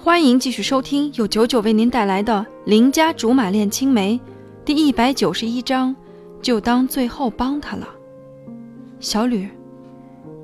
[0.00, 4.14] 欢迎继续收听由九九为您带来的《邻家竹马恋青梅》
[4.64, 5.94] 第一百九十一章，
[6.40, 7.88] 就当最后帮他了。
[9.00, 9.48] 小吕，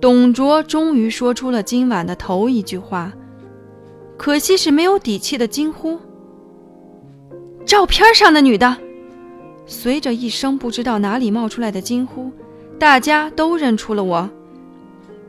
[0.00, 3.12] 董卓终于说出了今晚的头一句话，
[4.16, 6.00] 可惜是没有底气的惊呼
[7.64, 8.76] ：“照片上的女的！”
[9.66, 12.28] 随着一声不知道哪里冒出来的惊呼，
[12.76, 14.28] 大家都认出了我。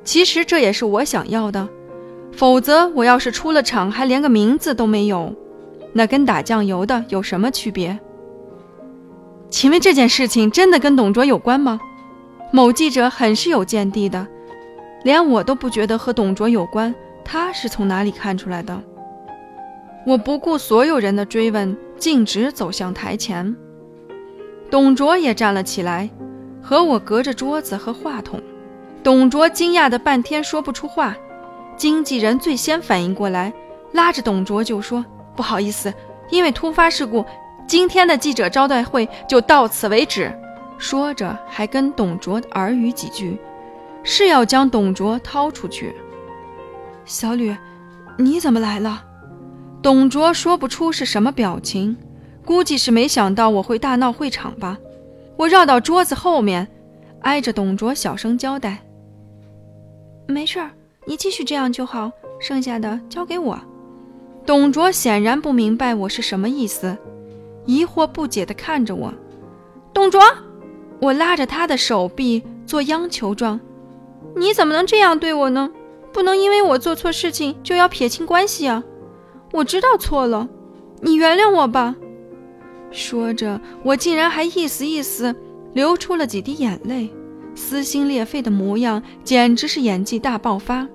[0.04, 1.70] 其实这也是我想要的。
[2.36, 5.34] 否则，我要是出了场还连个名字都没有，
[5.94, 7.98] 那跟打酱油的有什么区别？
[9.50, 11.80] 请问这件事情真的跟董卓有关吗？
[12.52, 14.28] 某记者很是有见地的，
[15.04, 16.94] 连我都不觉得和董卓有关，
[17.24, 18.82] 他是从哪里看出来的？
[20.06, 23.56] 我不顾所有人的追问，径直走向台前。
[24.70, 26.10] 董卓也站了起来，
[26.62, 28.42] 和我隔着桌子和话筒。
[29.02, 31.16] 董卓惊讶的半天说不出话。
[31.78, 33.52] 经纪人最先反应过来，
[33.94, 35.94] 拉着董卓就说：“不好意思，
[36.30, 37.26] 因为突发事故，
[37.68, 40.34] 今天的记者招待会就到此为止。”
[40.78, 43.38] 说着还跟董卓耳语几句，
[44.04, 45.96] 是要将董卓掏出去。
[47.06, 47.56] 小吕，
[48.18, 49.04] 你怎么来了？
[49.82, 51.96] 董卓说不出是什么表情，
[52.44, 54.78] 估计是没想到我会大闹会场吧。
[55.38, 56.68] 我绕到桌子后面，
[57.22, 58.80] 挨着董卓小声交代
[60.28, 60.72] ：“没事儿。”
[61.06, 63.60] 你继续这样就好，剩下的交给我。
[64.46, 66.98] 董卓显然不明白我是什么意思，
[67.66, 69.14] 疑惑不解地看着我。
[69.94, 70.22] 董卓，
[71.00, 73.60] 我拉着他的手臂做央求状
[74.36, 75.72] ：“你怎么能这样对我呢？
[76.12, 78.84] 不能因为我做错事情就要撇清关系啊！
[79.52, 80.48] 我知道错了，
[81.02, 81.96] 你原谅我吧。”
[82.92, 85.36] 说着，我竟然还意思意思
[85.74, 87.10] 流出了几滴眼泪，
[87.56, 90.88] 撕心裂肺的模样简直是演技大爆发。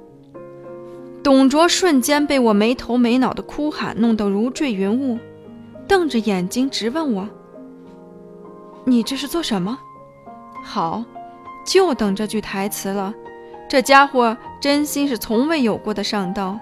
[1.22, 5.18] 董卓瞬间被我没头没脑的哭喊弄得如坠云雾，
[5.86, 7.28] 瞪着眼睛直问我
[8.84, 9.78] ：“你这是做什么？”
[10.64, 11.04] 好，
[11.66, 13.12] 就等这句台词了。
[13.68, 16.58] 这家伙真心是从未有过的上道。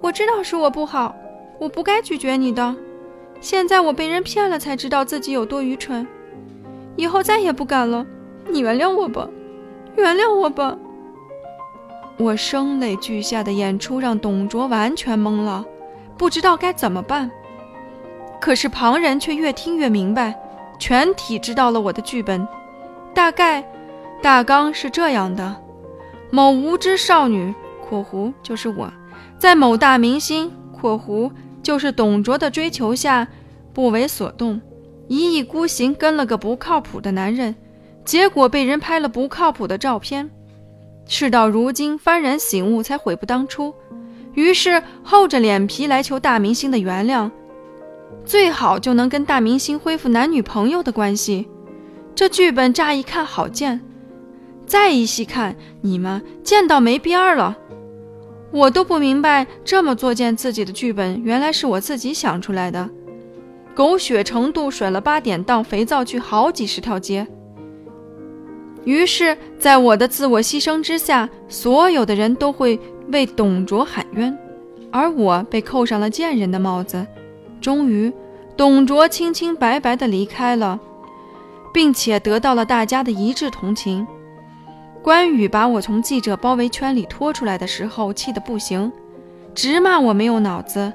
[0.00, 1.14] 我知道是我不好，
[1.58, 2.74] 我不该拒绝你的。
[3.40, 6.06] 现在我被人骗了，才知道自己有多愚蠢。
[6.96, 8.06] 以后再也不敢了。
[8.48, 9.28] 你原谅我吧，
[9.96, 10.78] 原谅我吧。
[12.20, 15.64] 我声泪俱下的演出让董卓完全懵了，
[16.18, 17.30] 不知道该怎么办。
[18.38, 20.38] 可是旁人却越听越明白，
[20.78, 22.46] 全体知道了我的剧本。
[23.14, 23.64] 大概
[24.20, 25.56] 大纲是这样的：
[26.30, 27.54] 某无知少女
[27.88, 28.92] （括弧就是我）
[29.40, 31.32] 在某大明星（括弧
[31.62, 33.26] 就是董卓）的追求下
[33.72, 34.60] 不为所动，
[35.08, 37.54] 一意孤行跟了个不靠谱的男人，
[38.04, 40.30] 结果被人拍了不靠谱的照片。
[41.12, 43.74] 事到如今，幡然醒悟，才悔不当初。
[44.34, 47.28] 于是厚着脸皮来求大明星的原谅，
[48.24, 51.48] 最好就能跟大明星恢复男女朋友的关系。
[52.14, 53.80] 这剧本乍一看好贱，
[54.64, 57.58] 再一细看，你们贱到没边儿了。
[58.52, 62.88] 我都不明白，这么作践自己的剧本，原来是我自己想出来的。
[63.74, 67.26] 狗血程度甩了八点档肥皂剧好几十条街。
[68.84, 72.80] 于是，在我的自我牺牲之下，所有的人都会
[73.12, 74.36] 为董卓喊冤，
[74.90, 77.06] 而我被扣上了贱人的帽子。
[77.60, 78.10] 终于，
[78.56, 80.80] 董卓清清白白地离开了，
[81.74, 84.06] 并且得到了大家的一致同情。
[85.02, 88.90] 关羽把我从记者包围圈里拖出来的时候，气得不行，
[89.54, 90.90] 直骂我没有脑子。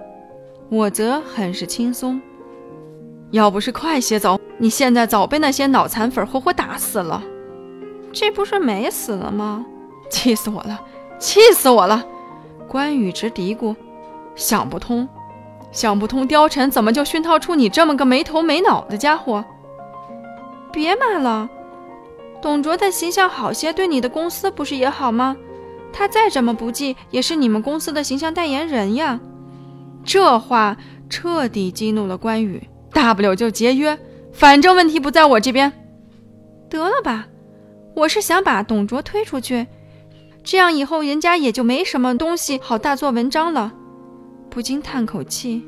[0.69, 2.19] 我则很是轻松，
[3.29, 7.23] 要不是快些走，你现在早被那些脑残粉活活打死了。
[8.15, 9.65] 这不是没死了吗？
[10.09, 10.79] 气死我了！
[11.19, 12.01] 气死我了！
[12.65, 13.75] 关羽直嘀咕，
[14.35, 15.05] 想不通，
[15.69, 19.43] 想不通，貂蝉怎么就熏陶出你这么个没头没脑的家伙？
[20.71, 21.49] 别骂了，
[22.41, 25.35] 董卓的形象好些，对你的公司不是也好吗？
[25.91, 29.19] 他再怎么不济，也是你们公司的形象代言人呀。
[30.05, 30.77] 这话
[31.09, 33.99] 彻底激怒了关羽，大不了就节约，
[34.31, 35.69] 反正问题不在我这边。
[36.69, 37.27] 得了吧。
[37.95, 39.65] 我是想把董卓推出去，
[40.43, 43.73] 这样以后人家也就没什么东西好大做文章了。
[44.49, 45.65] 不禁叹口气，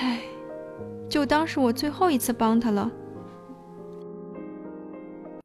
[0.00, 0.20] 唉，
[1.08, 2.90] 就当是我最后一次帮他了。